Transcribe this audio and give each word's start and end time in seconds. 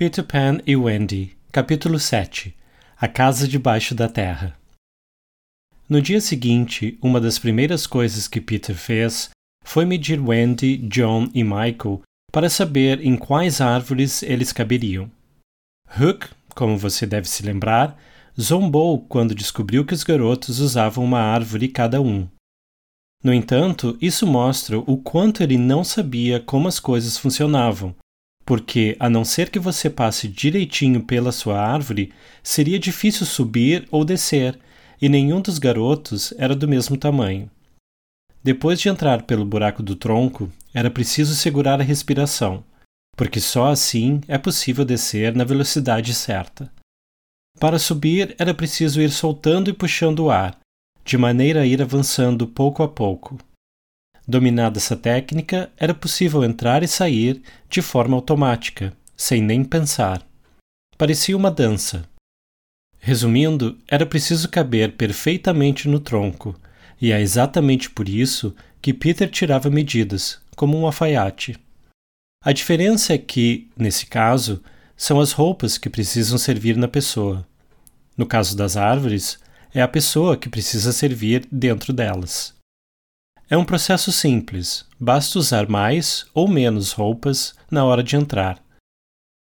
Peter 0.00 0.24
Pan 0.24 0.60
e 0.66 0.74
Wendy, 0.74 1.36
capítulo 1.52 1.98
7 1.98 2.56
A 2.98 3.06
Casa 3.06 3.46
Debaixo 3.46 3.94
da 3.94 4.08
Terra. 4.08 4.56
No 5.86 6.00
dia 6.00 6.22
seguinte, 6.22 6.98
uma 7.02 7.20
das 7.20 7.38
primeiras 7.38 7.86
coisas 7.86 8.26
que 8.26 8.40
Peter 8.40 8.74
fez 8.74 9.28
foi 9.62 9.84
medir 9.84 10.18
Wendy, 10.18 10.78
John 10.88 11.28
e 11.34 11.44
Michael 11.44 12.00
para 12.32 12.48
saber 12.48 13.04
em 13.04 13.14
quais 13.14 13.60
árvores 13.60 14.22
eles 14.22 14.54
caberiam. 14.54 15.10
Hook, 16.00 16.30
como 16.54 16.78
você 16.78 17.04
deve 17.04 17.28
se 17.28 17.42
lembrar, 17.42 17.94
zombou 18.40 19.00
quando 19.00 19.34
descobriu 19.34 19.84
que 19.84 19.92
os 19.92 20.02
garotos 20.02 20.60
usavam 20.60 21.04
uma 21.04 21.20
árvore 21.20 21.68
cada 21.68 22.00
um. 22.00 22.26
No 23.22 23.34
entanto, 23.34 23.98
isso 24.00 24.26
mostra 24.26 24.78
o 24.78 24.96
quanto 24.96 25.42
ele 25.42 25.58
não 25.58 25.84
sabia 25.84 26.40
como 26.40 26.68
as 26.68 26.80
coisas 26.80 27.18
funcionavam 27.18 27.94
porque, 28.44 28.96
a 28.98 29.08
não 29.08 29.24
ser 29.24 29.50
que 29.50 29.58
você 29.58 29.88
passe 29.88 30.26
direitinho 30.26 31.02
pela 31.02 31.32
sua 31.32 31.60
árvore, 31.60 32.12
seria 32.42 32.78
difícil 32.78 33.26
subir 33.26 33.86
ou 33.90 34.04
descer, 34.04 34.58
e 35.00 35.08
nenhum 35.08 35.40
dos 35.40 35.58
garotos 35.58 36.34
era 36.36 36.54
do 36.54 36.68
mesmo 36.68 36.96
tamanho. 36.96 37.50
Depois 38.42 38.80
de 38.80 38.88
entrar 38.88 39.22
pelo 39.22 39.44
buraco 39.44 39.82
do 39.82 39.94
tronco, 39.94 40.50
era 40.72 40.90
preciso 40.90 41.34
segurar 41.34 41.80
a 41.80 41.84
respiração, 41.84 42.64
porque 43.16 43.40
só 43.40 43.68
assim 43.68 44.20
é 44.26 44.38
possível 44.38 44.84
descer 44.84 45.34
na 45.34 45.44
velocidade 45.44 46.14
certa. 46.14 46.72
Para 47.58 47.78
subir, 47.78 48.34
era 48.38 48.54
preciso 48.54 49.00
ir 49.00 49.10
soltando 49.10 49.68
e 49.68 49.74
puxando 49.74 50.20
o 50.20 50.30
ar, 50.30 50.58
de 51.04 51.18
maneira 51.18 51.60
a 51.62 51.66
ir 51.66 51.82
avançando 51.82 52.46
pouco 52.46 52.82
a 52.82 52.88
pouco. 52.88 53.38
Dominada 54.30 54.78
essa 54.78 54.94
técnica, 54.96 55.72
era 55.76 55.92
possível 55.92 56.44
entrar 56.44 56.84
e 56.84 56.86
sair 56.86 57.42
de 57.68 57.82
forma 57.82 58.14
automática, 58.14 58.96
sem 59.16 59.42
nem 59.42 59.64
pensar. 59.64 60.24
Parecia 60.96 61.36
uma 61.36 61.50
dança. 61.50 62.08
Resumindo, 63.00 63.76
era 63.88 64.06
preciso 64.06 64.48
caber 64.48 64.92
perfeitamente 64.92 65.88
no 65.88 65.98
tronco, 65.98 66.54
e 67.02 67.10
é 67.10 67.20
exatamente 67.20 67.90
por 67.90 68.08
isso 68.08 68.54
que 68.80 68.94
Peter 68.94 69.28
tirava 69.28 69.68
medidas, 69.68 70.40
como 70.54 70.78
um 70.78 70.86
alfaiate. 70.86 71.58
A 72.44 72.52
diferença 72.52 73.12
é 73.12 73.18
que, 73.18 73.68
nesse 73.76 74.06
caso, 74.06 74.62
são 74.96 75.18
as 75.18 75.32
roupas 75.32 75.76
que 75.76 75.90
precisam 75.90 76.38
servir 76.38 76.76
na 76.76 76.86
pessoa. 76.86 77.44
No 78.16 78.26
caso 78.26 78.56
das 78.56 78.76
árvores, 78.76 79.40
é 79.74 79.82
a 79.82 79.88
pessoa 79.88 80.36
que 80.36 80.48
precisa 80.48 80.92
servir 80.92 81.48
dentro 81.50 81.92
delas. 81.92 82.59
É 83.50 83.56
um 83.56 83.64
processo 83.64 84.12
simples, 84.12 84.86
basta 84.98 85.36
usar 85.36 85.68
mais 85.68 86.24
ou 86.32 86.46
menos 86.46 86.92
roupas 86.92 87.52
na 87.68 87.84
hora 87.84 88.00
de 88.00 88.14
entrar. 88.14 88.62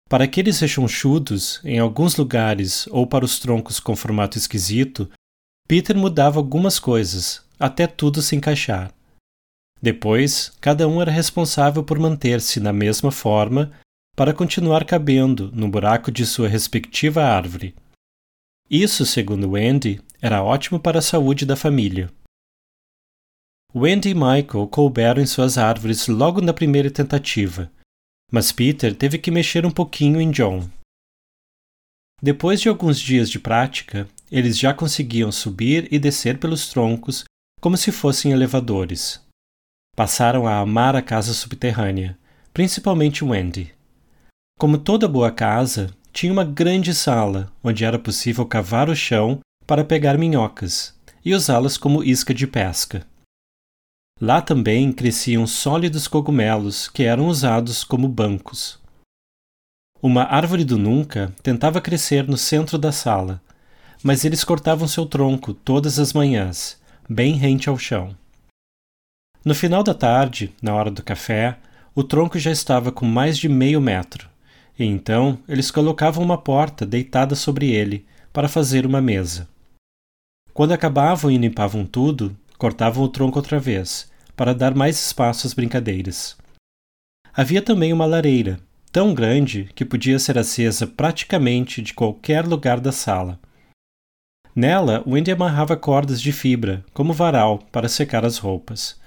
Para 0.08 0.22
aqueles 0.22 0.60
rechonchudos, 0.60 1.60
em 1.64 1.80
alguns 1.80 2.14
lugares 2.14 2.86
ou 2.86 3.04
para 3.04 3.24
os 3.24 3.40
troncos 3.40 3.80
com 3.80 3.96
formato 3.96 4.38
esquisito, 4.38 5.10
Peter 5.66 5.96
mudava 5.96 6.38
algumas 6.38 6.78
coisas, 6.78 7.42
até 7.58 7.88
tudo 7.88 8.22
se 8.22 8.36
encaixar. 8.36 8.94
Depois, 9.82 10.52
cada 10.60 10.86
um 10.86 11.02
era 11.02 11.10
responsável 11.10 11.82
por 11.82 11.98
manter-se 11.98 12.60
na 12.60 12.72
mesma 12.72 13.10
forma 13.10 13.72
para 14.14 14.32
continuar 14.32 14.84
cabendo 14.84 15.50
no 15.52 15.68
buraco 15.68 16.12
de 16.12 16.24
sua 16.24 16.46
respectiva 16.46 17.24
árvore. 17.24 17.74
Isso, 18.70 19.04
segundo 19.04 19.50
Wendy, 19.50 20.00
era 20.22 20.44
ótimo 20.44 20.78
para 20.78 21.00
a 21.00 21.02
saúde 21.02 21.44
da 21.44 21.56
família. 21.56 22.08
Wendy 23.74 24.10
e 24.10 24.14
Michael 24.14 24.66
couberam 24.68 25.22
em 25.22 25.26
suas 25.26 25.56
árvores 25.56 26.08
logo 26.08 26.40
na 26.40 26.52
primeira 26.52 26.90
tentativa, 26.90 27.70
mas 28.30 28.50
Peter 28.50 28.94
teve 28.94 29.16
que 29.16 29.30
mexer 29.30 29.64
um 29.64 29.70
pouquinho 29.70 30.20
em 30.20 30.30
John. 30.30 30.68
Depois 32.20 32.60
de 32.60 32.68
alguns 32.68 32.98
dias 32.98 33.30
de 33.30 33.38
prática, 33.38 34.08
eles 34.30 34.58
já 34.58 34.74
conseguiam 34.74 35.30
subir 35.30 35.88
e 35.92 35.98
descer 35.98 36.38
pelos 36.38 36.68
troncos 36.68 37.24
como 37.60 37.76
se 37.76 37.92
fossem 37.92 38.32
elevadores. 38.32 39.20
Passaram 39.96 40.48
a 40.48 40.58
amar 40.58 40.96
a 40.96 41.02
casa 41.02 41.32
subterrânea, 41.32 42.18
principalmente 42.52 43.24
Wendy. 43.24 43.72
Como 44.58 44.78
toda 44.78 45.06
boa 45.06 45.30
casa, 45.30 45.94
tinha 46.12 46.32
uma 46.32 46.44
grande 46.44 46.92
sala 46.92 47.52
onde 47.62 47.84
era 47.84 47.98
possível 47.98 48.44
cavar 48.44 48.88
o 48.88 48.96
chão 48.96 49.38
para 49.64 49.84
pegar 49.84 50.18
minhocas 50.18 50.94
e 51.24 51.34
usá-las 51.34 51.78
como 51.78 52.02
isca 52.02 52.34
de 52.34 52.46
pesca. 52.46 53.06
Lá 54.20 54.42
também 54.42 54.92
cresciam 54.92 55.46
sólidos 55.46 56.06
cogumelos 56.06 56.88
que 56.88 57.04
eram 57.04 57.26
usados 57.26 57.82
como 57.82 58.06
bancos. 58.06 58.78
Uma 60.02 60.24
árvore 60.24 60.62
do 60.62 60.76
nunca 60.76 61.32
tentava 61.42 61.80
crescer 61.80 62.28
no 62.28 62.36
centro 62.36 62.76
da 62.76 62.92
sala, 62.92 63.40
mas 64.02 64.22
eles 64.22 64.44
cortavam 64.44 64.86
seu 64.86 65.06
tronco 65.06 65.54
todas 65.54 65.98
as 65.98 66.12
manhãs, 66.12 66.78
bem 67.08 67.32
rente 67.32 67.70
ao 67.70 67.78
chão. 67.78 68.14
No 69.42 69.54
final 69.54 69.82
da 69.82 69.94
tarde, 69.94 70.54
na 70.60 70.74
hora 70.74 70.90
do 70.90 71.02
café, 71.02 71.56
o 71.94 72.04
tronco 72.04 72.38
já 72.38 72.50
estava 72.50 72.92
com 72.92 73.06
mais 73.06 73.38
de 73.38 73.48
meio 73.48 73.80
metro, 73.80 74.28
e 74.78 74.84
então 74.84 75.38
eles 75.48 75.70
colocavam 75.70 76.22
uma 76.22 76.36
porta 76.36 76.84
deitada 76.84 77.34
sobre 77.34 77.70
ele 77.70 78.04
para 78.34 78.50
fazer 78.50 78.84
uma 78.84 79.00
mesa. 79.00 79.48
Quando 80.52 80.72
acabavam 80.72 81.30
e 81.30 81.38
limpavam 81.38 81.86
tudo, 81.86 82.36
cortavam 82.58 83.02
o 83.02 83.08
tronco 83.08 83.38
outra 83.38 83.58
vez 83.58 84.09
para 84.40 84.54
dar 84.54 84.74
mais 84.74 84.98
espaço 84.98 85.46
às 85.46 85.52
brincadeiras. 85.52 86.34
Havia 87.30 87.60
também 87.60 87.92
uma 87.92 88.06
lareira, 88.06 88.58
tão 88.90 89.12
grande 89.12 89.64
que 89.74 89.84
podia 89.84 90.18
ser 90.18 90.38
acesa 90.38 90.86
praticamente 90.86 91.82
de 91.82 91.92
qualquer 91.92 92.46
lugar 92.46 92.80
da 92.80 92.90
sala. 92.90 93.38
Nela, 94.56 95.04
Wendy 95.06 95.30
amarrava 95.30 95.76
cordas 95.76 96.22
de 96.22 96.32
fibra, 96.32 96.82
como 96.94 97.12
varal, 97.12 97.58
para 97.70 97.86
secar 97.86 98.24
as 98.24 98.38
roupas. 98.38 98.98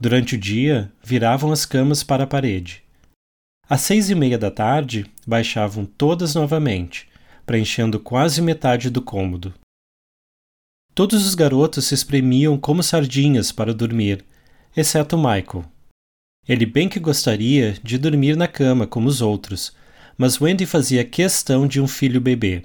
Durante 0.00 0.34
o 0.34 0.38
dia, 0.38 0.90
viravam 1.02 1.52
as 1.52 1.66
camas 1.66 2.02
para 2.02 2.24
a 2.24 2.26
parede. 2.26 2.82
Às 3.68 3.82
seis 3.82 4.08
e 4.08 4.14
meia 4.14 4.38
da 4.38 4.50
tarde, 4.50 5.04
baixavam 5.26 5.84
todas 5.84 6.34
novamente, 6.34 7.06
preenchendo 7.44 8.00
quase 8.00 8.40
metade 8.40 8.88
do 8.88 9.02
cômodo. 9.02 9.52
Todos 10.94 11.26
os 11.26 11.34
garotos 11.34 11.84
se 11.84 11.94
espremiam 11.94 12.56
como 12.56 12.82
sardinhas 12.82 13.52
para 13.52 13.74
dormir, 13.74 14.24
exceto 14.76 15.16
Michael. 15.16 15.64
Ele 16.46 16.66
bem 16.66 16.88
que 16.88 17.00
gostaria 17.00 17.72
de 17.82 17.96
dormir 17.96 18.36
na 18.36 18.46
cama 18.46 18.86
como 18.86 19.08
os 19.08 19.20
outros, 19.22 19.72
mas 20.16 20.40
Wendy 20.40 20.66
fazia 20.66 21.04
questão 21.04 21.66
de 21.66 21.80
um 21.80 21.88
filho 21.88 22.20
bebê. 22.20 22.64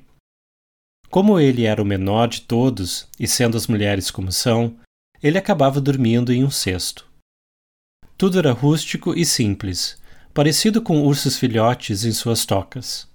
Como 1.09 1.39
ele 1.39 1.65
era 1.65 1.81
o 1.81 1.85
menor 1.85 2.27
de 2.27 2.41
todos, 2.41 3.07
e 3.19 3.27
sendo 3.27 3.57
as 3.57 3.67
mulheres 3.67 4.11
como 4.11 4.31
são, 4.31 4.77
ele 5.23 5.37
acabava 5.37 5.81
dormindo 5.81 6.31
em 6.31 6.43
um 6.43 6.51
cesto. 6.51 7.07
Tudo 8.17 8.37
era 8.37 8.51
rústico 8.51 9.13
e 9.13 9.25
simples, 9.25 9.97
parecido 10.33 10.81
com 10.81 11.01
ursos 11.01 11.37
filhotes 11.37 12.03
em 12.03 12.11
suas 12.11 12.45
tocas. 12.45 13.07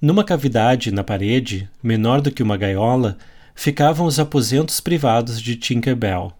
Numa 0.00 0.24
cavidade 0.24 0.90
na 0.90 1.04
parede, 1.04 1.70
menor 1.82 2.20
do 2.20 2.32
que 2.32 2.42
uma 2.42 2.56
gaiola, 2.56 3.16
ficavam 3.54 4.06
os 4.06 4.18
aposentos 4.18 4.80
privados 4.80 5.40
de 5.40 5.54
Tinker 5.54 5.94
Bell. 5.94 6.36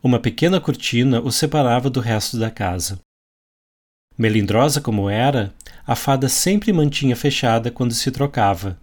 Uma 0.00 0.20
pequena 0.20 0.60
cortina 0.60 1.20
o 1.20 1.32
separava 1.32 1.90
do 1.90 1.98
resto 1.98 2.38
da 2.38 2.52
casa. 2.52 3.00
Melindrosa 4.16 4.80
como 4.80 5.10
era, 5.10 5.52
a 5.84 5.96
fada 5.96 6.28
sempre 6.28 6.72
mantinha 6.72 7.16
fechada 7.16 7.68
quando 7.68 7.92
se 7.92 8.08
trocava. 8.12 8.78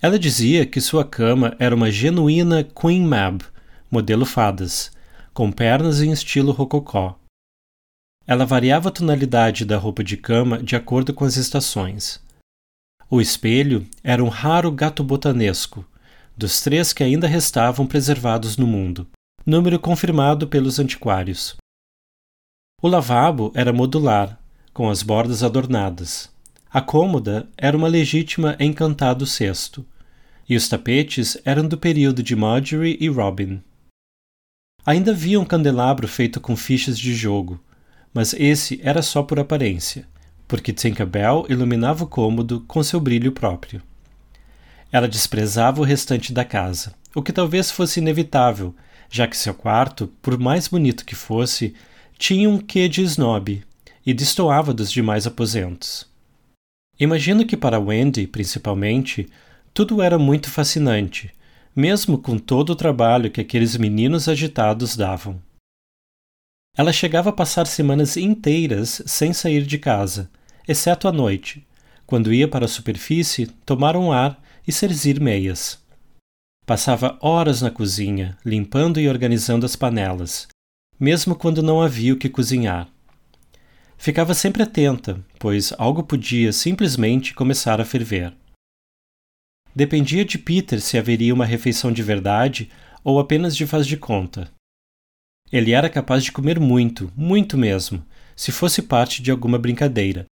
Ela 0.00 0.18
dizia 0.18 0.64
que 0.64 0.80
sua 0.80 1.04
cama 1.04 1.54
era 1.58 1.74
uma 1.74 1.90
genuína 1.90 2.64
Queen 2.64 3.04
Mab, 3.04 3.44
modelo 3.90 4.24
fadas, 4.24 4.90
com 5.34 5.52
pernas 5.52 6.00
em 6.00 6.10
estilo 6.10 6.50
rococó. 6.50 7.18
Ela 8.26 8.46
variava 8.46 8.88
a 8.88 8.92
tonalidade 8.92 9.66
da 9.66 9.76
roupa 9.76 10.02
de 10.02 10.16
cama 10.16 10.62
de 10.62 10.74
acordo 10.74 11.12
com 11.12 11.26
as 11.26 11.36
estações. 11.36 12.20
O 13.10 13.20
espelho 13.20 13.86
era 14.02 14.24
um 14.24 14.28
raro 14.28 14.72
gato 14.72 15.04
botanesco, 15.04 15.84
dos 16.34 16.62
três 16.62 16.94
que 16.94 17.04
ainda 17.04 17.26
restavam 17.26 17.86
preservados 17.86 18.56
no 18.56 18.66
mundo 18.66 19.06
número 19.44 19.78
confirmado 19.78 20.46
pelos 20.46 20.78
antiquários. 20.78 21.56
O 22.80 22.88
lavabo 22.88 23.52
era 23.54 23.72
modular, 23.72 24.40
com 24.72 24.88
as 24.88 25.02
bordas 25.02 25.42
adornadas. 25.42 26.30
A 26.70 26.80
cômoda 26.80 27.48
era 27.56 27.76
uma 27.76 27.88
legítima 27.88 28.56
encantado 28.58 29.26
cesto, 29.26 29.84
e 30.48 30.56
os 30.56 30.68
tapetes 30.68 31.36
eram 31.44 31.68
do 31.68 31.76
período 31.76 32.22
de 32.22 32.34
Marjorie 32.34 32.96
e 33.00 33.08
Robin. 33.08 33.62
Ainda 34.84 35.12
havia 35.12 35.38
um 35.38 35.44
candelabro 35.44 36.08
feito 36.08 36.40
com 36.40 36.56
fichas 36.56 36.98
de 36.98 37.14
jogo, 37.14 37.62
mas 38.12 38.34
esse 38.34 38.80
era 38.82 39.00
só 39.00 39.22
por 39.22 39.38
aparência, 39.38 40.06
porque 40.48 40.72
Tinkerbell 40.72 41.46
iluminava 41.48 42.04
o 42.04 42.08
cômodo 42.08 42.60
com 42.66 42.82
seu 42.82 42.98
brilho 43.00 43.32
próprio. 43.32 43.82
Ela 44.90 45.08
desprezava 45.08 45.80
o 45.80 45.84
restante 45.84 46.32
da 46.32 46.44
casa, 46.44 46.94
o 47.14 47.22
que 47.22 47.32
talvez 47.32 47.70
fosse 47.70 48.00
inevitável, 48.00 48.74
já 49.12 49.28
que 49.28 49.36
seu 49.36 49.52
quarto, 49.52 50.06
por 50.22 50.38
mais 50.38 50.66
bonito 50.66 51.04
que 51.04 51.14
fosse, 51.14 51.74
tinha 52.18 52.48
um 52.48 52.58
quê 52.58 52.88
de 52.88 53.02
snob 53.02 53.62
e 54.06 54.14
destoava 54.14 54.72
dos 54.72 54.90
demais 54.90 55.26
aposentos. 55.26 56.08
Imagino 56.98 57.44
que 57.44 57.54
para 57.54 57.78
Wendy, 57.78 58.26
principalmente, 58.26 59.28
tudo 59.74 60.00
era 60.00 60.18
muito 60.18 60.50
fascinante, 60.50 61.30
mesmo 61.76 62.16
com 62.16 62.38
todo 62.38 62.70
o 62.70 62.76
trabalho 62.76 63.30
que 63.30 63.42
aqueles 63.42 63.76
meninos 63.76 64.28
agitados 64.30 64.96
davam. 64.96 65.38
Ela 66.74 66.92
chegava 66.92 67.28
a 67.28 67.34
passar 67.34 67.66
semanas 67.66 68.16
inteiras 68.16 69.02
sem 69.04 69.34
sair 69.34 69.66
de 69.66 69.76
casa, 69.76 70.30
exceto 70.66 71.06
à 71.06 71.12
noite, 71.12 71.66
quando 72.06 72.32
ia 72.32 72.48
para 72.48 72.64
a 72.64 72.68
superfície 72.68 73.46
tomar 73.66 73.94
um 73.94 74.10
ar 74.10 74.42
e 74.66 74.72
serzir 74.72 75.20
meias. 75.20 75.81
Passava 76.72 77.18
horas 77.20 77.60
na 77.60 77.70
cozinha, 77.70 78.34
limpando 78.42 78.98
e 78.98 79.06
organizando 79.06 79.66
as 79.66 79.76
panelas, 79.76 80.48
mesmo 80.98 81.36
quando 81.36 81.62
não 81.62 81.82
havia 81.82 82.14
o 82.14 82.16
que 82.16 82.30
cozinhar. 82.30 82.88
Ficava 83.98 84.32
sempre 84.32 84.62
atenta, 84.62 85.22
pois 85.38 85.74
algo 85.76 86.02
podia 86.02 86.50
simplesmente 86.50 87.34
começar 87.34 87.78
a 87.78 87.84
ferver. 87.84 88.32
Dependia 89.76 90.24
de 90.24 90.38
Peter 90.38 90.80
se 90.80 90.96
haveria 90.96 91.34
uma 91.34 91.44
refeição 91.44 91.92
de 91.92 92.02
verdade 92.02 92.70
ou 93.04 93.20
apenas 93.20 93.54
de 93.54 93.66
faz 93.66 93.86
de 93.86 93.98
conta. 93.98 94.50
Ele 95.52 95.72
era 95.72 95.90
capaz 95.90 96.24
de 96.24 96.32
comer 96.32 96.58
muito, 96.58 97.12
muito 97.14 97.58
mesmo, 97.58 98.02
se 98.34 98.50
fosse 98.50 98.80
parte 98.80 99.22
de 99.22 99.30
alguma 99.30 99.58
brincadeira, 99.58 100.24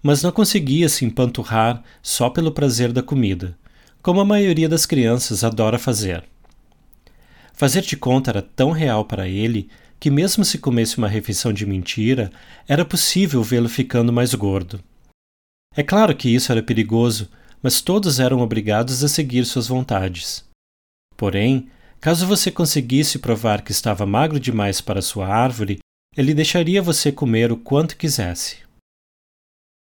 mas 0.00 0.22
não 0.22 0.30
conseguia 0.30 0.88
se 0.88 1.04
empanturrar 1.04 1.82
só 2.00 2.30
pelo 2.30 2.52
prazer 2.52 2.92
da 2.92 3.02
comida, 3.02 3.58
como 4.02 4.20
a 4.20 4.24
maioria 4.24 4.68
das 4.68 4.86
crianças 4.86 5.44
adora 5.44 5.78
fazer. 5.78 6.24
Fazer 7.52 7.82
de 7.82 7.96
conta 7.96 8.30
era 8.30 8.42
tão 8.42 8.70
real 8.70 9.04
para 9.04 9.28
ele 9.28 9.68
que, 9.98 10.10
mesmo 10.10 10.44
se 10.44 10.58
comesse 10.58 10.98
uma 10.98 11.08
refeição 11.08 11.52
de 11.52 11.66
mentira, 11.66 12.30
era 12.66 12.84
possível 12.84 13.42
vê-lo 13.42 13.68
ficando 13.68 14.12
mais 14.12 14.34
gordo. 14.34 14.82
É 15.76 15.82
claro 15.82 16.16
que 16.16 16.28
isso 16.28 16.50
era 16.50 16.62
perigoso, 16.62 17.28
mas 17.62 17.80
todos 17.80 18.18
eram 18.18 18.40
obrigados 18.40 19.04
a 19.04 19.08
seguir 19.08 19.44
suas 19.44 19.68
vontades. 19.68 20.44
Porém, 21.16 21.68
Caso 22.00 22.26
você 22.26 22.50
conseguisse 22.50 23.18
provar 23.18 23.60
que 23.60 23.72
estava 23.72 24.06
magro 24.06 24.40
demais 24.40 24.80
para 24.80 25.02
sua 25.02 25.28
árvore, 25.28 25.80
ele 26.16 26.32
deixaria 26.32 26.80
você 26.80 27.12
comer 27.12 27.52
o 27.52 27.58
quanto 27.58 27.96
quisesse. 27.96 28.56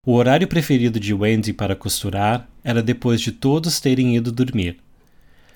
O 0.07 0.13
horário 0.13 0.47
preferido 0.47 0.99
de 0.99 1.15
Wendy 1.15 1.51
para 1.51 1.75
costurar 1.75 2.47
era 2.63 2.83
depois 2.83 3.19
de 3.19 3.31
todos 3.31 3.79
terem 3.79 4.15
ido 4.15 4.31
dormir. 4.31 4.79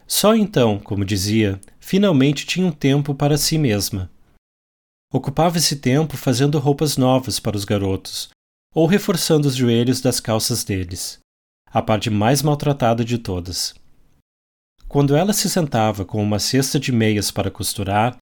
Só 0.07 0.35
então, 0.35 0.79
como 0.79 1.05
dizia, 1.05 1.61
finalmente 1.79 2.47
tinha 2.47 2.65
um 2.65 2.71
tempo 2.71 3.13
para 3.13 3.37
si 3.37 3.59
mesma. 3.59 4.09
Ocupava 5.13 5.59
esse 5.59 5.75
tempo 5.75 6.17
fazendo 6.17 6.57
roupas 6.57 6.97
novas 6.97 7.39
para 7.39 7.55
os 7.55 7.63
garotos, 7.63 8.29
ou 8.73 8.87
reforçando 8.87 9.47
os 9.47 9.55
joelhos 9.55 10.01
das 10.01 10.19
calças 10.19 10.63
deles, 10.63 11.19
a 11.67 11.79
parte 11.79 12.09
mais 12.09 12.41
maltratada 12.41 13.05
de 13.05 13.19
todas. 13.19 13.75
Quando 14.87 15.15
ela 15.15 15.31
se 15.31 15.47
sentava 15.47 16.03
com 16.03 16.23
uma 16.23 16.39
cesta 16.39 16.79
de 16.79 16.91
meias 16.91 17.29
para 17.29 17.51
costurar, 17.51 18.17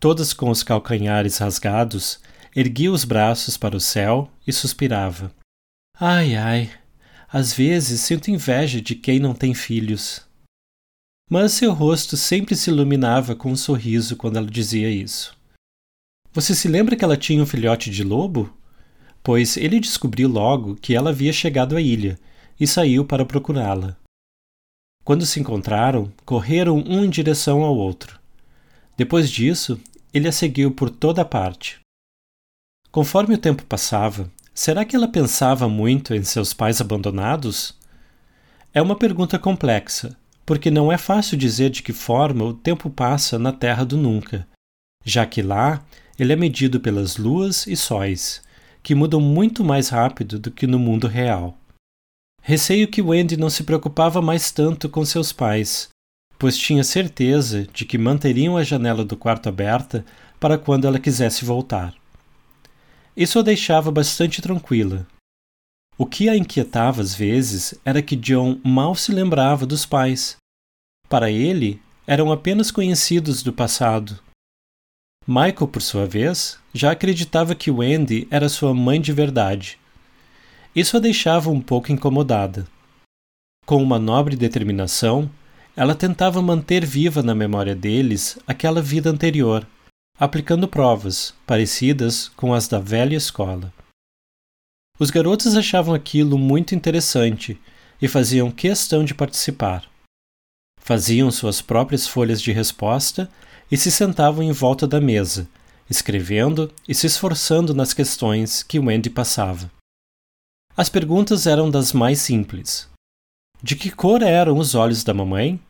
todas 0.00 0.32
com 0.32 0.48
os 0.48 0.62
calcanhares 0.62 1.36
rasgados, 1.36 2.18
erguia 2.54 2.90
os 2.90 3.04
braços 3.04 3.58
para 3.58 3.76
o 3.76 3.80
céu 3.80 4.30
e 4.46 4.54
suspirava. 4.54 5.30
Ai, 5.98 6.36
ai, 6.36 6.70
às 7.26 7.54
vezes 7.54 8.02
sinto 8.02 8.30
inveja 8.30 8.82
de 8.82 8.94
quem 8.94 9.18
não 9.18 9.34
tem 9.34 9.54
filhos. 9.54 10.28
Mas 11.30 11.52
seu 11.52 11.72
rosto 11.72 12.18
sempre 12.18 12.54
se 12.54 12.68
iluminava 12.68 13.34
com 13.34 13.50
um 13.50 13.56
sorriso 13.56 14.14
quando 14.14 14.36
ela 14.36 14.46
dizia 14.46 14.90
isso. 14.90 15.34
Você 16.34 16.54
se 16.54 16.68
lembra 16.68 16.96
que 16.96 17.02
ela 17.02 17.16
tinha 17.16 17.42
um 17.42 17.46
filhote 17.46 17.90
de 17.90 18.04
lobo? 18.04 18.54
Pois 19.22 19.56
ele 19.56 19.80
descobriu 19.80 20.28
logo 20.28 20.76
que 20.76 20.94
ela 20.94 21.08
havia 21.08 21.32
chegado 21.32 21.74
à 21.78 21.80
ilha 21.80 22.18
e 22.60 22.66
saiu 22.66 23.02
para 23.02 23.24
procurá-la. 23.24 23.96
Quando 25.02 25.24
se 25.24 25.40
encontraram, 25.40 26.12
correram 26.26 26.76
um 26.76 27.06
em 27.06 27.08
direção 27.08 27.62
ao 27.62 27.74
outro. 27.74 28.20
Depois 28.98 29.30
disso, 29.30 29.80
ele 30.12 30.28
a 30.28 30.32
seguiu 30.32 30.70
por 30.70 30.90
toda 30.90 31.24
parte. 31.24 31.80
Conforme 32.90 33.34
o 33.34 33.38
tempo 33.38 33.64
passava, 33.64 34.30
será 34.56 34.86
que 34.86 34.96
ela 34.96 35.06
pensava 35.06 35.68
muito 35.68 36.14
em 36.14 36.24
seus 36.24 36.54
pais 36.54 36.80
abandonados? 36.80 37.76
É 38.72 38.80
uma 38.80 38.96
pergunta 38.96 39.38
complexa, 39.38 40.16
porque 40.46 40.70
não 40.70 40.90
é 40.90 40.96
fácil 40.96 41.36
dizer 41.36 41.68
de 41.68 41.82
que 41.82 41.92
forma 41.92 42.42
o 42.42 42.54
tempo 42.54 42.88
passa 42.88 43.38
na 43.38 43.52
Terra 43.52 43.84
do 43.84 43.98
Nunca, 43.98 44.48
já 45.04 45.26
que 45.26 45.42
lá 45.42 45.84
ele 46.18 46.32
é 46.32 46.36
medido 46.36 46.80
pelas 46.80 47.18
luas 47.18 47.66
e 47.66 47.76
sóis, 47.76 48.42
que 48.82 48.94
mudam 48.94 49.20
muito 49.20 49.62
mais 49.62 49.90
rápido 49.90 50.38
do 50.38 50.50
que 50.50 50.66
no 50.66 50.78
mundo 50.78 51.06
real. 51.06 51.58
Receio 52.42 52.88
que 52.88 53.02
Wendy 53.02 53.36
não 53.36 53.50
se 53.50 53.62
preocupava 53.62 54.22
mais 54.22 54.50
tanto 54.50 54.88
com 54.88 55.04
seus 55.04 55.32
pais, 55.32 55.90
pois 56.38 56.56
tinha 56.56 56.82
certeza 56.82 57.66
de 57.74 57.84
que 57.84 57.98
manteriam 57.98 58.56
a 58.56 58.62
janela 58.62 59.04
do 59.04 59.16
quarto 59.16 59.48
aberta 59.48 60.04
para 60.40 60.56
quando 60.56 60.86
ela 60.86 60.98
quisesse 60.98 61.44
voltar. 61.44 61.94
Isso 63.16 63.38
a 63.38 63.42
deixava 63.42 63.90
bastante 63.90 64.42
tranquila. 64.42 65.06
O 65.96 66.04
que 66.04 66.28
a 66.28 66.36
inquietava 66.36 67.00
às 67.00 67.14
vezes 67.14 67.74
era 67.84 68.02
que 68.02 68.14
John 68.16 68.60
mal 68.62 68.94
se 68.94 69.12
lembrava 69.12 69.64
dos 69.64 69.86
pais. 69.86 70.36
Para 71.08 71.30
ele, 71.30 71.80
eram 72.06 72.30
apenas 72.30 72.70
conhecidos 72.70 73.42
do 73.42 73.52
passado. 73.52 74.20
Michael, 75.26 75.68
por 75.68 75.80
sua 75.80 76.06
vez, 76.06 76.58
já 76.74 76.92
acreditava 76.92 77.54
que 77.54 77.70
Wendy 77.70 78.28
era 78.30 78.48
sua 78.48 78.74
mãe 78.74 79.00
de 79.00 79.12
verdade 79.12 79.78
isso 80.76 80.94
a 80.98 81.00
deixava 81.00 81.48
um 81.48 81.58
pouco 81.58 81.90
incomodada. 81.90 82.66
Com 83.64 83.82
uma 83.82 83.98
nobre 83.98 84.36
determinação, 84.36 85.30
ela 85.74 85.94
tentava 85.94 86.42
manter 86.42 86.84
viva 86.84 87.22
na 87.22 87.34
memória 87.34 87.74
deles 87.74 88.38
aquela 88.46 88.82
vida 88.82 89.08
anterior, 89.08 89.66
aplicando 90.18 90.66
provas, 90.66 91.34
parecidas 91.46 92.28
com 92.30 92.54
as 92.54 92.66
da 92.66 92.78
velha 92.78 93.16
escola. 93.16 93.72
Os 94.98 95.10
garotos 95.10 95.56
achavam 95.56 95.94
aquilo 95.94 96.38
muito 96.38 96.74
interessante 96.74 97.60
e 98.00 98.08
faziam 98.08 98.50
questão 98.50 99.04
de 99.04 99.14
participar. 99.14 99.84
Faziam 100.80 101.30
suas 101.30 101.60
próprias 101.60 102.06
folhas 102.06 102.40
de 102.40 102.50
resposta 102.50 103.30
e 103.70 103.76
se 103.76 103.90
sentavam 103.90 104.42
em 104.42 104.52
volta 104.52 104.86
da 104.86 105.00
mesa, 105.00 105.48
escrevendo 105.90 106.72
e 106.88 106.94
se 106.94 107.06
esforçando 107.06 107.74
nas 107.74 107.92
questões 107.92 108.62
que 108.62 108.78
Wendy 108.78 109.10
passava. 109.10 109.70
As 110.74 110.88
perguntas 110.88 111.46
eram 111.46 111.70
das 111.70 111.92
mais 111.92 112.20
simples. 112.20 112.88
De 113.62 113.76
que 113.76 113.90
cor 113.90 114.22
eram 114.22 114.58
os 114.58 114.74
olhos 114.74 115.02
da 115.04 115.12
mamãe? 115.12 115.60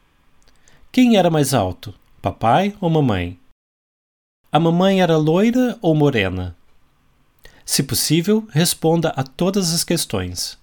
Quem 0.92 1.16
era 1.16 1.30
mais 1.30 1.54
alto, 1.54 1.94
papai 2.20 2.76
ou 2.80 2.90
mamãe? 2.90 3.38
A 4.56 4.58
mamãe 4.58 5.02
era 5.02 5.18
loira 5.18 5.78
ou 5.82 5.94
morena? 5.94 6.56
Se 7.62 7.82
possível, 7.82 8.48
responda 8.50 9.10
a 9.10 9.22
todas 9.22 9.74
as 9.74 9.84
questões. 9.84 10.56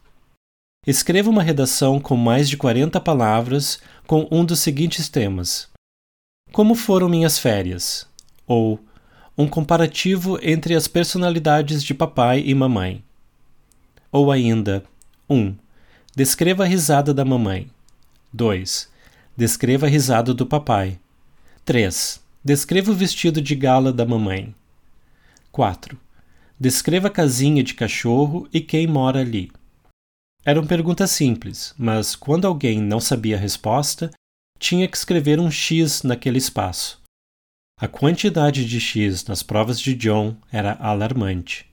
Escreva 0.87 1.29
uma 1.29 1.43
redação 1.43 1.99
com 1.99 2.17
mais 2.17 2.49
de 2.49 2.57
40 2.57 2.99
palavras 2.99 3.79
com 4.07 4.27
um 4.31 4.43
dos 4.43 4.61
seguintes 4.61 5.09
temas: 5.09 5.69
Como 6.51 6.73
foram 6.73 7.07
minhas 7.07 7.37
férias? 7.37 8.07
Ou 8.47 8.79
um 9.37 9.47
comparativo 9.47 10.39
entre 10.41 10.73
as 10.73 10.87
personalidades 10.87 11.83
de 11.83 11.93
papai 11.93 12.41
e 12.43 12.55
mamãe. 12.55 13.03
Ou 14.11 14.31
ainda, 14.31 14.83
1. 15.29 15.37
Um, 15.37 15.55
descreva 16.15 16.63
a 16.63 16.67
risada 16.67 17.13
da 17.13 17.23
mamãe. 17.23 17.69
2. 18.33 18.89
Descreva 19.37 19.85
a 19.85 19.89
risada 19.89 20.33
do 20.33 20.47
papai. 20.47 20.97
3. 21.63 22.22
Descreva 22.45 22.91
o 22.91 22.93
vestido 22.93 23.41
de 23.41 23.55
gala 23.55 23.93
da 23.93 24.05
mamãe. 24.05 24.53
4. 25.49 25.97
Descreva 26.59 27.07
a 27.07 27.11
casinha 27.11 27.63
de 27.63 27.73
cachorro 27.73 28.49
e 28.51 28.59
quem 28.59 28.85
mora 28.85 29.21
ali. 29.21 29.49
Eram 30.43 30.67
perguntas 30.67 31.11
simples, 31.11 31.73
mas 31.77 32.17
quando 32.17 32.45
alguém 32.45 32.81
não 32.81 32.99
sabia 32.99 33.37
a 33.37 33.39
resposta, 33.39 34.11
tinha 34.59 34.89
que 34.89 34.97
escrever 34.97 35.39
um 35.39 35.49
X 35.49 36.03
naquele 36.03 36.37
espaço. 36.37 37.01
A 37.79 37.87
quantidade 37.87 38.65
de 38.65 38.77
X 38.77 39.23
nas 39.23 39.41
provas 39.41 39.79
de 39.79 39.95
John 39.95 40.35
era 40.51 40.73
alarmante. 40.81 41.65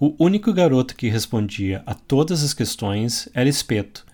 O 0.00 0.16
único 0.18 0.52
garoto 0.52 0.96
que 0.96 1.08
respondia 1.08 1.80
a 1.86 1.94
todas 1.94 2.42
as 2.42 2.52
questões 2.52 3.28
era 3.32 3.48
Espeto, 3.48 4.04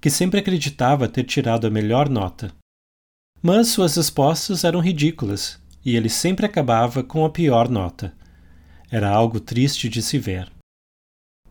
que 0.00 0.08
sempre 0.08 0.40
acreditava 0.40 1.06
ter 1.06 1.24
tirado 1.24 1.66
a 1.66 1.70
melhor 1.70 2.08
nota. 2.08 2.50
Mas 3.46 3.68
suas 3.68 3.94
respostas 3.94 4.64
eram 4.64 4.80
ridículas 4.80 5.60
e 5.84 5.96
ele 5.96 6.08
sempre 6.08 6.46
acabava 6.46 7.02
com 7.02 7.26
a 7.26 7.28
pior 7.28 7.68
nota. 7.68 8.14
Era 8.90 9.10
algo 9.10 9.38
triste 9.38 9.86
de 9.86 10.00
se 10.00 10.18
ver. 10.18 10.50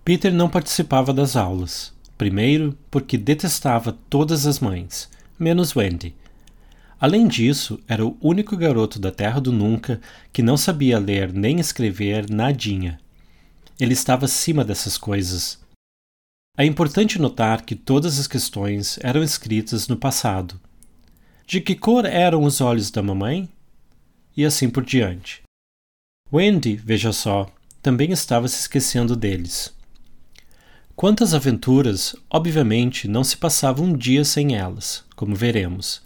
Peter 0.03 0.33
não 0.33 0.50
participava 0.50 1.13
das 1.13 1.35
aulas. 1.35 1.93
Primeiro, 2.17 2.75
porque 2.89 3.15
detestava 3.15 3.95
todas 4.09 4.47
as 4.47 4.59
mães, 4.59 5.07
menos 5.38 5.75
Wendy. 5.75 6.15
Além 7.00 7.27
disso, 7.27 7.79
era 7.88 8.03
o 8.03 8.17
único 8.19 8.57
garoto 8.57 8.97
da 8.97 9.12
Terra 9.12 9.39
do 9.39 9.51
Nunca 9.51 10.01
que 10.31 10.41
não 10.41 10.57
sabia 10.57 10.97
ler 10.97 11.31
nem 11.31 11.59
escrever 11.59 12.27
nadinha. 12.27 13.00
Ele 13.79 13.93
estava 13.93 14.25
acima 14.25 14.65
dessas 14.65 14.97
coisas. 14.97 15.59
É 16.57 16.65
importante 16.65 17.21
notar 17.21 17.62
que 17.62 17.75
todas 17.75 18.17
as 18.17 18.25
questões 18.25 18.97
eram 19.03 19.21
escritas 19.21 19.88
no 19.88 19.95
passado. 19.95 20.59
De 21.45 21.59
que 21.59 21.75
cor 21.75 22.05
eram 22.05 22.43
os 22.43 22.62
olhos 22.62 22.89
da 22.89 23.03
mamãe? 23.03 23.50
E 24.35 24.45
assim 24.45 24.69
por 24.69 24.83
diante. 24.83 25.43
Wendy, 26.31 26.75
veja 26.75 27.12
só, 27.12 27.51
também 27.81 28.12
estava 28.12 28.47
se 28.47 28.62
esquecendo 28.62 29.15
deles. 29.15 29.73
Quantas 30.95 31.33
aventuras, 31.33 32.15
obviamente, 32.29 33.07
não 33.07 33.23
se 33.23 33.35
passava 33.35 33.81
um 33.81 33.95
dia 33.95 34.23
sem 34.23 34.55
elas, 34.55 35.03
como 35.15 35.35
veremos. 35.35 36.01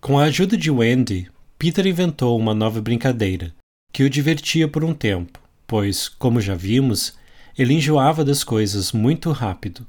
Com 0.00 0.18
a 0.18 0.24
ajuda 0.24 0.56
de 0.56 0.70
Wendy, 0.70 1.30
Peter 1.58 1.86
inventou 1.86 2.38
uma 2.38 2.54
nova 2.54 2.80
brincadeira, 2.80 3.54
que 3.92 4.02
o 4.02 4.10
divertia 4.10 4.66
por 4.66 4.82
um 4.82 4.94
tempo, 4.94 5.38
pois, 5.66 6.08
como 6.08 6.40
já 6.40 6.54
vimos, 6.54 7.14
ele 7.56 7.74
enjoava 7.74 8.24
das 8.24 8.42
coisas 8.42 8.90
muito 8.90 9.30
rápido. 9.30 9.86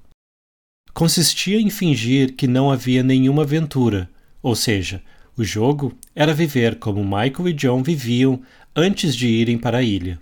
Consistia 0.93 1.59
em 1.59 1.69
fingir 1.69 2.35
que 2.35 2.47
não 2.47 2.69
havia 2.69 3.01
nenhuma 3.01 3.43
aventura, 3.43 4.09
ou 4.43 4.55
seja, 4.55 5.01
o 5.35 5.43
jogo 5.43 5.97
era 6.13 6.33
viver 6.33 6.77
como 6.77 7.03
Michael 7.03 7.50
e 7.50 7.53
John 7.53 7.81
viviam 7.81 8.43
antes 8.75 9.15
de 9.15 9.27
irem 9.27 9.57
para 9.57 9.79
a 9.79 9.81
ilha. 9.81 10.19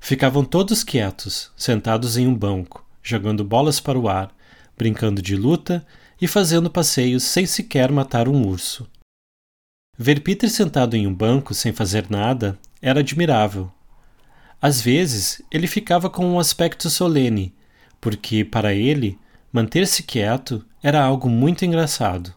Ficavam 0.00 0.44
todos 0.44 0.82
quietos, 0.82 1.52
sentados 1.56 2.16
em 2.16 2.26
um 2.26 2.34
banco, 2.34 2.84
jogando 3.02 3.44
bolas 3.44 3.78
para 3.78 3.98
o 3.98 4.08
ar, 4.08 4.34
brincando 4.76 5.22
de 5.22 5.36
luta 5.36 5.86
e 6.20 6.26
fazendo 6.26 6.70
passeios 6.70 7.22
sem 7.22 7.44
sequer 7.46 7.92
matar 7.92 8.28
um 8.28 8.44
urso. 8.48 8.88
Ver 9.96 10.20
Peter 10.20 10.50
sentado 10.50 10.96
em 10.96 11.06
um 11.06 11.14
banco 11.14 11.54
sem 11.54 11.72
fazer 11.72 12.06
nada 12.10 12.58
era 12.82 13.00
admirável, 13.00 13.70
às 14.60 14.80
vezes, 14.80 15.42
ele 15.50 15.66
ficava 15.66 16.08
com 16.08 16.26
um 16.26 16.38
aspecto 16.38 16.88
solene, 16.88 17.54
porque, 18.00 18.44
para 18.44 18.74
ele, 18.74 19.18
manter-se 19.52 20.02
quieto 20.02 20.64
era 20.82 21.02
algo 21.02 21.28
muito 21.28 21.64
engraçado. 21.64 22.34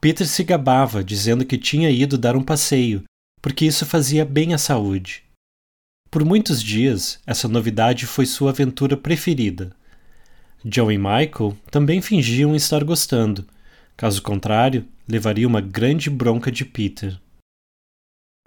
Peter 0.00 0.26
se 0.26 0.44
gabava, 0.44 1.02
dizendo 1.02 1.44
que 1.44 1.58
tinha 1.58 1.90
ido 1.90 2.16
dar 2.16 2.36
um 2.36 2.42
passeio, 2.42 3.02
porque 3.42 3.64
isso 3.64 3.84
fazia 3.84 4.24
bem 4.24 4.54
à 4.54 4.58
saúde. 4.58 5.24
Por 6.10 6.24
muitos 6.24 6.62
dias, 6.62 7.18
essa 7.26 7.48
novidade 7.48 8.06
foi 8.06 8.24
sua 8.24 8.50
aventura 8.50 8.96
preferida. 8.96 9.72
John 10.64 10.90
e 10.90 10.98
Michael 10.98 11.56
também 11.70 12.00
fingiam 12.00 12.54
estar 12.54 12.82
gostando, 12.84 13.46
caso 13.96 14.22
contrário, 14.22 14.86
levaria 15.08 15.46
uma 15.46 15.60
grande 15.60 16.08
bronca 16.08 16.50
de 16.50 16.64
Peter. 16.64 17.20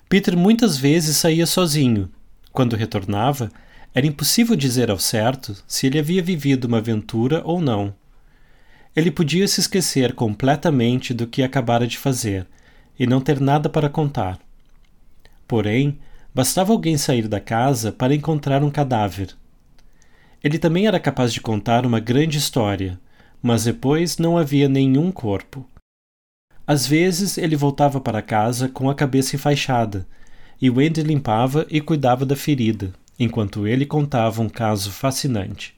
Peter 0.07 0.35
muitas 0.35 0.77
vezes 0.77 1.17
saía 1.17 1.45
sozinho, 1.45 2.11
quando 2.51 2.75
retornava, 2.75 3.51
era 3.93 4.07
impossível 4.07 4.55
dizer 4.55 4.89
ao 4.89 4.99
certo 4.99 5.61
se 5.67 5.87
ele 5.87 5.99
havia 5.99 6.21
vivido 6.21 6.65
uma 6.65 6.77
aventura 6.77 7.41
ou 7.45 7.61
não. 7.61 7.93
Ele 8.95 9.09
podia 9.09 9.47
se 9.47 9.61
esquecer 9.61 10.13
completamente 10.13 11.13
do 11.13 11.25
que 11.25 11.43
acabara 11.43 11.87
de 11.87 11.97
fazer 11.97 12.45
e 12.99 13.07
não 13.07 13.21
ter 13.21 13.39
nada 13.39 13.69
para 13.69 13.89
contar. 13.89 14.37
Porém, 15.47 15.97
bastava 16.33 16.73
alguém 16.73 16.97
sair 16.97 17.27
da 17.27 17.39
casa 17.39 17.91
para 17.91 18.13
encontrar 18.13 18.63
um 18.63 18.69
cadáver. 18.69 19.29
Ele 20.43 20.59
também 20.59 20.87
era 20.87 20.99
capaz 20.99 21.31
de 21.31 21.39
contar 21.39 21.85
uma 21.85 21.99
grande 21.99 22.37
história, 22.37 22.99
mas 23.41 23.63
depois 23.63 24.17
não 24.17 24.37
havia 24.37 24.67
nenhum 24.67 25.11
corpo. 25.11 25.65
Às 26.67 26.85
vezes 26.85 27.37
ele 27.37 27.55
voltava 27.55 27.99
para 27.99 28.21
casa 28.21 28.69
com 28.69 28.89
a 28.89 28.95
cabeça 28.95 29.35
enfaixada 29.35 30.07
e 30.61 30.69
Wendy 30.69 31.01
limpava 31.01 31.65
e 31.69 31.81
cuidava 31.81 32.25
da 32.25 32.35
ferida, 32.35 32.93
enquanto 33.17 33.65
ele 33.65 33.85
contava 33.85 34.41
um 34.41 34.49
caso 34.49 34.91
fascinante. 34.91 35.75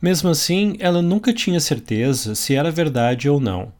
Mesmo 0.00 0.30
assim, 0.30 0.76
ela 0.78 1.02
nunca 1.02 1.32
tinha 1.32 1.60
certeza 1.60 2.34
se 2.34 2.54
era 2.54 2.70
verdade 2.70 3.28
ou 3.28 3.38
não. 3.38 3.72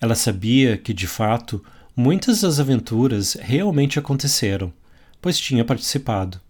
Ela 0.00 0.14
sabia 0.14 0.76
que, 0.76 0.92
de 0.92 1.06
fato, 1.06 1.64
muitas 1.94 2.40
das 2.40 2.58
aventuras 2.58 3.34
realmente 3.34 3.98
aconteceram, 3.98 4.72
pois 5.20 5.38
tinha 5.38 5.64
participado. 5.64 6.40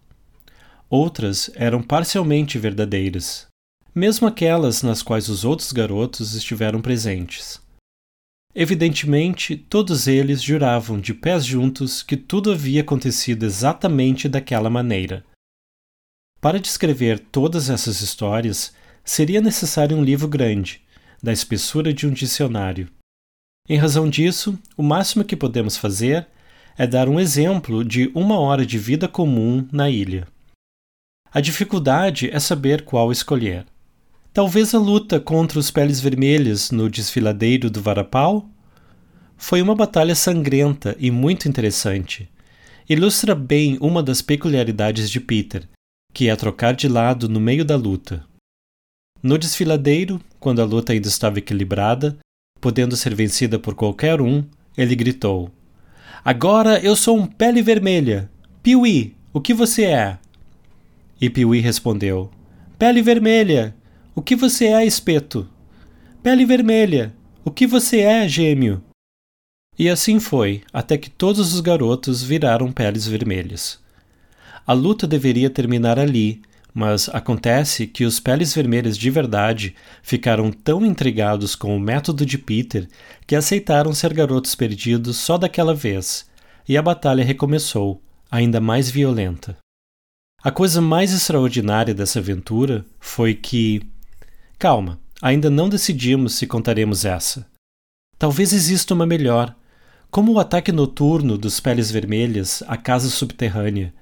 Outras 0.88 1.50
eram 1.54 1.82
parcialmente 1.82 2.58
verdadeiras, 2.58 3.46
mesmo 3.94 4.26
aquelas 4.26 4.82
nas 4.82 5.02
quais 5.02 5.28
os 5.28 5.44
outros 5.44 5.72
garotos 5.72 6.34
estiveram 6.34 6.80
presentes. 6.80 7.60
Evidentemente, 8.54 9.54
todos 9.56 10.06
eles 10.06 10.42
juravam 10.42 10.98
de 10.98 11.12
pés 11.12 11.44
juntos 11.44 12.02
que 12.02 12.16
tudo 12.16 12.50
havia 12.50 12.80
acontecido 12.80 13.44
exatamente 13.44 14.28
daquela 14.30 14.70
maneira. 14.70 15.22
Para 16.40 16.58
descrever 16.58 17.18
todas 17.18 17.68
essas 17.68 18.00
histórias, 18.00 18.72
seria 19.06 19.40
necessário 19.40 19.96
um 19.96 20.02
livro 20.02 20.26
grande, 20.26 20.82
da 21.22 21.32
espessura 21.32 21.92
de 21.94 22.06
um 22.06 22.10
dicionário. 22.10 22.88
Em 23.68 23.78
razão 23.78 24.10
disso, 24.10 24.58
o 24.76 24.82
máximo 24.82 25.24
que 25.24 25.36
podemos 25.36 25.76
fazer 25.76 26.26
é 26.76 26.86
dar 26.86 27.08
um 27.08 27.18
exemplo 27.18 27.84
de 27.84 28.10
uma 28.14 28.38
hora 28.38 28.66
de 28.66 28.78
vida 28.78 29.08
comum 29.08 29.66
na 29.72 29.88
ilha. 29.88 30.26
A 31.32 31.40
dificuldade 31.40 32.28
é 32.30 32.40
saber 32.40 32.82
qual 32.82 33.12
escolher. 33.12 33.64
Talvez 34.32 34.74
a 34.74 34.78
luta 34.78 35.18
contra 35.18 35.58
os 35.58 35.70
peles 35.70 36.00
vermelhas 36.00 36.70
no 36.70 36.90
desfiladeiro 36.90 37.70
do 37.70 37.80
Varapau? 37.80 38.50
Foi 39.36 39.62
uma 39.62 39.74
batalha 39.74 40.14
sangrenta 40.14 40.96
e 40.98 41.10
muito 41.10 41.48
interessante. 41.48 42.28
Ilustra 42.88 43.34
bem 43.34 43.78
uma 43.80 44.02
das 44.02 44.20
peculiaridades 44.20 45.10
de 45.10 45.20
Peter, 45.20 45.68
que 46.12 46.28
é 46.28 46.36
trocar 46.36 46.74
de 46.74 46.88
lado 46.88 47.28
no 47.28 47.40
meio 47.40 47.64
da 47.64 47.76
luta. 47.76 48.24
No 49.26 49.36
desfiladeiro, 49.36 50.20
quando 50.38 50.62
a 50.62 50.64
luta 50.64 50.92
ainda 50.92 51.08
estava 51.08 51.40
equilibrada, 51.40 52.16
podendo 52.60 52.96
ser 52.96 53.12
vencida 53.12 53.58
por 53.58 53.74
qualquer 53.74 54.20
um, 54.20 54.44
ele 54.78 54.94
gritou: 54.94 55.50
Agora 56.24 56.78
eu 56.78 56.94
sou 56.94 57.18
um 57.18 57.26
pele 57.26 57.60
vermelha! 57.60 58.30
Piuí, 58.62 59.16
o 59.32 59.40
que 59.40 59.52
você 59.52 59.86
é? 59.86 60.16
E 61.20 61.28
Piuí 61.28 61.58
respondeu: 61.58 62.30
Pele 62.78 63.02
vermelha! 63.02 63.74
O 64.14 64.22
que 64.22 64.36
você 64.36 64.66
é, 64.66 64.86
espeto? 64.86 65.48
Pele 66.22 66.44
vermelha! 66.44 67.12
O 67.44 67.50
que 67.50 67.66
você 67.66 68.02
é, 68.02 68.28
gêmeo? 68.28 68.80
E 69.76 69.88
assim 69.88 70.20
foi, 70.20 70.62
até 70.72 70.96
que 70.96 71.10
todos 71.10 71.52
os 71.52 71.60
garotos 71.60 72.22
viraram 72.22 72.70
peles 72.70 73.08
vermelhas. 73.08 73.80
A 74.64 74.72
luta 74.72 75.04
deveria 75.04 75.50
terminar 75.50 75.98
ali, 75.98 76.42
mas 76.76 77.08
acontece 77.08 77.86
que 77.86 78.04
os 78.04 78.20
peles 78.20 78.54
vermelhas 78.54 78.98
de 78.98 79.08
verdade 79.08 79.74
ficaram 80.02 80.52
tão 80.52 80.84
intrigados 80.84 81.56
com 81.56 81.74
o 81.74 81.80
método 81.80 82.26
de 82.26 82.36
Peter 82.36 82.86
que 83.26 83.34
aceitaram 83.34 83.94
ser 83.94 84.12
garotos 84.12 84.54
perdidos 84.54 85.16
só 85.16 85.38
daquela 85.38 85.74
vez, 85.74 86.28
e 86.68 86.76
a 86.76 86.82
batalha 86.82 87.24
recomeçou, 87.24 88.02
ainda 88.30 88.60
mais 88.60 88.90
violenta. 88.90 89.56
A 90.42 90.50
coisa 90.50 90.82
mais 90.82 91.14
extraordinária 91.14 91.94
dessa 91.94 92.18
aventura 92.18 92.84
foi 93.00 93.34
que 93.34 93.80
Calma, 94.58 95.00
ainda 95.22 95.48
não 95.48 95.70
decidimos 95.70 96.34
se 96.34 96.46
contaremos 96.46 97.06
essa. 97.06 97.46
Talvez 98.18 98.52
exista 98.52 98.92
uma 98.92 99.06
melhor, 99.06 99.56
como 100.10 100.32
o 100.32 100.38
ataque 100.38 100.72
noturno 100.72 101.38
dos 101.38 101.58
Peles 101.58 101.90
Vermelhas 101.90 102.62
à 102.66 102.76
casa 102.76 103.08
subterrânea, 103.08 103.94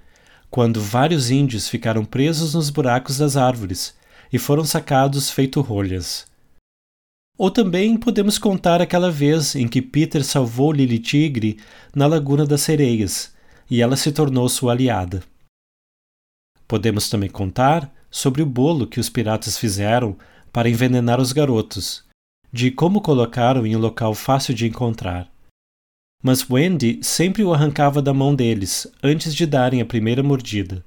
quando 0.54 0.80
vários 0.80 1.32
índios 1.32 1.68
ficaram 1.68 2.04
presos 2.04 2.54
nos 2.54 2.70
buracos 2.70 3.18
das 3.18 3.36
árvores 3.36 3.92
e 4.32 4.38
foram 4.38 4.64
sacados 4.64 5.28
feito 5.28 5.60
rolhas. 5.60 6.28
Ou 7.36 7.50
também 7.50 7.96
podemos 7.96 8.38
contar 8.38 8.80
aquela 8.80 9.10
vez 9.10 9.56
em 9.56 9.66
que 9.66 9.82
Peter 9.82 10.22
salvou 10.22 10.70
Lily 10.70 11.00
Tigre 11.00 11.58
na 11.92 12.06
Laguna 12.06 12.46
das 12.46 12.60
Sereias 12.60 13.34
e 13.68 13.82
ela 13.82 13.96
se 13.96 14.12
tornou 14.12 14.48
sua 14.48 14.70
aliada. 14.70 15.24
Podemos 16.68 17.10
também 17.10 17.28
contar 17.28 17.92
sobre 18.08 18.40
o 18.40 18.46
bolo 18.46 18.86
que 18.86 19.00
os 19.00 19.08
piratas 19.08 19.58
fizeram 19.58 20.16
para 20.52 20.70
envenenar 20.70 21.20
os 21.20 21.32
garotos, 21.32 22.04
de 22.52 22.70
como 22.70 23.00
colocaram 23.00 23.66
em 23.66 23.74
um 23.74 23.80
local 23.80 24.14
fácil 24.14 24.54
de 24.54 24.68
encontrar. 24.68 25.33
Mas 26.26 26.48
Wendy 26.48 27.00
sempre 27.02 27.44
o 27.44 27.52
arrancava 27.52 28.00
da 28.00 28.14
mão 28.14 28.34
deles 28.34 28.86
antes 29.02 29.34
de 29.34 29.44
darem 29.44 29.82
a 29.82 29.84
primeira 29.84 30.22
mordida. 30.22 30.82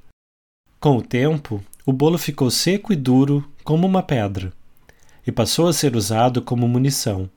Com 0.80 0.98
o 0.98 1.02
tempo, 1.02 1.64
o 1.86 1.94
bolo 1.94 2.18
ficou 2.18 2.50
seco 2.50 2.92
e 2.92 2.96
duro 2.96 3.48
como 3.64 3.86
uma 3.86 4.02
pedra, 4.02 4.52
e 5.28 5.32
passou 5.32 5.68
a 5.68 5.74
ser 5.74 5.96
usado 5.96 6.42
como 6.42 6.68
munição, 6.68 7.30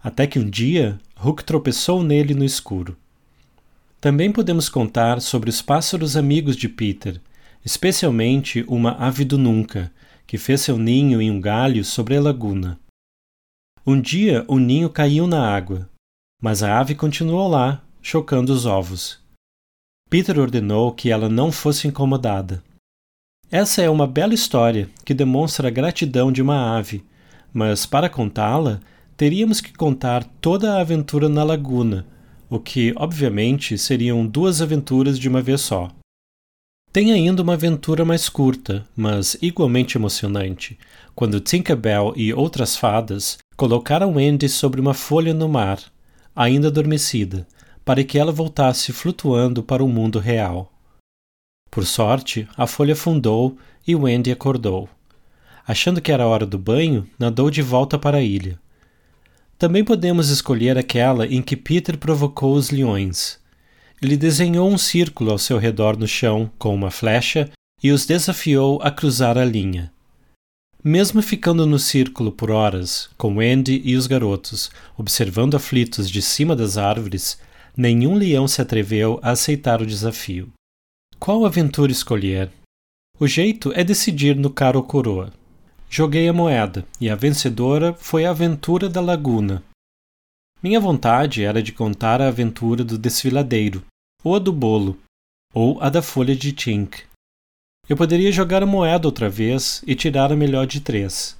até 0.00 0.24
que 0.24 0.38
um 0.38 0.48
dia 0.48 1.00
Hook 1.20 1.42
tropeçou 1.42 2.00
nele 2.04 2.32
no 2.32 2.44
escuro. 2.44 2.96
Também 4.00 4.30
podemos 4.30 4.68
contar 4.68 5.20
sobre 5.20 5.50
os 5.50 5.60
pássaros 5.60 6.16
amigos 6.16 6.54
de 6.54 6.68
Peter, 6.68 7.20
especialmente 7.64 8.64
uma 8.68 8.92
ave 8.92 9.24
do 9.24 9.36
nunca, 9.36 9.90
que 10.28 10.38
fez 10.38 10.60
seu 10.60 10.78
ninho 10.78 11.20
em 11.20 11.28
um 11.28 11.40
galho 11.40 11.84
sobre 11.84 12.16
a 12.16 12.20
laguna. 12.20 12.78
Um 13.84 14.00
dia 14.00 14.44
o 14.46 14.60
ninho 14.60 14.88
caiu 14.88 15.26
na 15.26 15.44
água, 15.44 15.90
mas 16.42 16.64
a 16.64 16.80
ave 16.80 16.96
continuou 16.96 17.46
lá, 17.46 17.80
chocando 18.02 18.52
os 18.52 18.66
ovos. 18.66 19.20
Peter 20.10 20.38
ordenou 20.40 20.92
que 20.92 21.08
ela 21.08 21.28
não 21.28 21.52
fosse 21.52 21.86
incomodada. 21.86 22.62
Essa 23.48 23.80
é 23.80 23.88
uma 23.88 24.08
bela 24.08 24.34
história 24.34 24.90
que 25.04 25.14
demonstra 25.14 25.68
a 25.68 25.70
gratidão 25.70 26.32
de 26.32 26.42
uma 26.42 26.76
ave, 26.76 27.04
mas 27.54 27.86
para 27.86 28.08
contá-la, 28.08 28.80
teríamos 29.16 29.60
que 29.60 29.72
contar 29.72 30.24
toda 30.40 30.74
a 30.74 30.80
aventura 30.80 31.28
na 31.28 31.44
laguna, 31.44 32.04
o 32.50 32.58
que, 32.58 32.92
obviamente, 32.96 33.78
seriam 33.78 34.26
duas 34.26 34.60
aventuras 34.60 35.18
de 35.18 35.28
uma 35.28 35.40
vez 35.40 35.60
só. 35.60 35.90
Tem 36.92 37.12
ainda 37.12 37.42
uma 37.42 37.54
aventura 37.54 38.04
mais 38.04 38.28
curta, 38.28 38.86
mas 38.96 39.36
igualmente 39.40 39.96
emocionante, 39.96 40.78
quando 41.14 41.40
Tinkerbell 41.40 42.12
e 42.16 42.34
outras 42.34 42.76
fadas 42.76 43.38
colocaram 43.56 44.14
Wendy 44.14 44.48
sobre 44.48 44.80
uma 44.80 44.92
folha 44.92 45.32
no 45.32 45.48
mar, 45.48 45.78
ainda 46.34 46.68
adormecida, 46.68 47.46
para 47.84 48.04
que 48.04 48.18
ela 48.18 48.32
voltasse 48.32 48.92
flutuando 48.92 49.62
para 49.62 49.84
o 49.84 49.88
mundo 49.88 50.18
real. 50.18 50.72
Por 51.70 51.86
sorte, 51.86 52.46
a 52.56 52.66
folha 52.66 52.92
afundou 52.92 53.56
e 53.86 53.96
Wendy 53.96 54.30
acordou. 54.30 54.88
Achando 55.66 56.00
que 56.00 56.12
era 56.12 56.26
hora 56.26 56.44
do 56.44 56.58
banho, 56.58 57.06
nadou 57.18 57.50
de 57.50 57.62
volta 57.62 57.98
para 57.98 58.18
a 58.18 58.22
ilha. 58.22 58.60
Também 59.56 59.84
podemos 59.84 60.28
escolher 60.28 60.76
aquela 60.76 61.26
em 61.26 61.40
que 61.40 61.56
Peter 61.56 61.96
provocou 61.96 62.54
os 62.54 62.70
leões. 62.70 63.38
Ele 64.02 64.16
desenhou 64.16 64.68
um 64.68 64.76
círculo 64.76 65.30
ao 65.30 65.38
seu 65.38 65.58
redor 65.58 65.96
no 65.96 66.08
chão 66.08 66.50
com 66.58 66.74
uma 66.74 66.90
flecha 66.90 67.48
e 67.82 67.92
os 67.92 68.04
desafiou 68.04 68.80
a 68.82 68.90
cruzar 68.90 69.38
a 69.38 69.44
linha. 69.44 69.92
Mesmo 70.84 71.22
ficando 71.22 71.64
no 71.64 71.78
círculo 71.78 72.32
por 72.32 72.50
horas, 72.50 73.08
com 73.16 73.36
Wendy 73.36 73.80
e 73.84 73.94
os 73.94 74.08
garotos, 74.08 74.68
observando 74.98 75.54
aflitos 75.54 76.10
de 76.10 76.20
cima 76.20 76.56
das 76.56 76.76
árvores, 76.76 77.38
nenhum 77.76 78.16
leão 78.16 78.48
se 78.48 78.60
atreveu 78.60 79.20
a 79.22 79.30
aceitar 79.30 79.80
o 79.80 79.86
desafio. 79.86 80.52
Qual 81.20 81.46
aventura 81.46 81.92
escolher? 81.92 82.50
O 83.16 83.28
jeito 83.28 83.72
é 83.76 83.84
decidir 83.84 84.34
no 84.34 84.50
caro 84.50 84.80
ou 84.80 84.84
coroa. 84.84 85.32
Joguei 85.88 86.26
a 86.26 86.32
moeda 86.32 86.84
e 87.00 87.08
a 87.08 87.14
vencedora 87.14 87.94
foi 87.94 88.24
a 88.24 88.30
aventura 88.30 88.88
da 88.88 89.00
laguna. 89.00 89.62
Minha 90.60 90.80
vontade 90.80 91.44
era 91.44 91.62
de 91.62 91.70
contar 91.70 92.20
a 92.20 92.26
aventura 92.26 92.82
do 92.82 92.98
desfiladeiro, 92.98 93.84
ou 94.24 94.34
a 94.34 94.40
do 94.40 94.52
bolo, 94.52 94.98
ou 95.54 95.80
a 95.80 95.88
da 95.88 96.02
folha 96.02 96.34
de 96.34 96.50
tink. 96.50 97.04
Eu 97.88 97.96
poderia 97.96 98.30
jogar 98.30 98.62
a 98.62 98.66
moeda 98.66 99.08
outra 99.08 99.28
vez 99.28 99.82
e 99.84 99.96
tirar 99.96 100.30
a 100.30 100.36
melhor 100.36 100.68
de 100.68 100.80
três. 100.80 101.36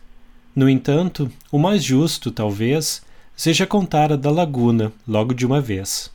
No 0.56 0.68
entanto, 0.68 1.30
o 1.52 1.58
mais 1.58 1.84
justo, 1.84 2.32
talvez, 2.32 3.00
seja 3.36 3.64
contar 3.64 4.12
a 4.12 4.16
da 4.16 4.28
laguna 4.28 4.92
logo 5.06 5.32
de 5.34 5.46
uma 5.46 5.60
vez. 5.60 6.10